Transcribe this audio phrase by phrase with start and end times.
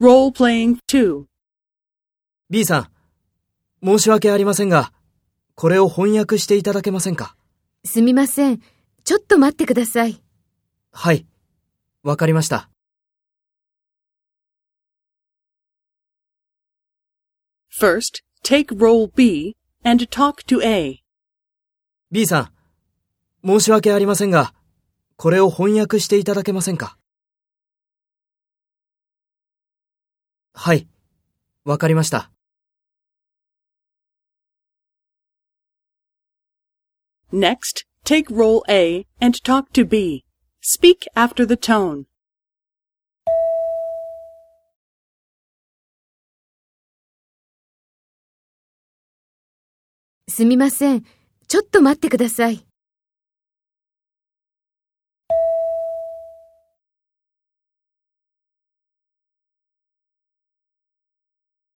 [0.00, 1.26] Role playing 2.
[2.48, 2.88] B さ
[3.82, 4.94] ん、申し訳ありませんが、
[5.54, 7.36] これを翻訳していただけませんか？
[7.84, 8.62] すみません。
[9.04, 10.22] ちょっと待ってください。
[10.90, 11.26] はい。
[12.02, 12.70] わかりました。
[17.78, 19.54] First, take role B
[19.84, 21.00] and talk to A.
[22.10, 22.50] B さ
[23.44, 24.54] ん、申し訳ありませんが、
[25.18, 26.96] これを翻訳していただけませんか？
[30.62, 30.86] はい。
[31.64, 32.30] わかりました。
[37.32, 40.22] Next, take role A and talk to B.
[40.60, 42.04] Speak after the tone.
[50.28, 51.06] すみません。
[51.48, 52.69] ちょっと待ってください。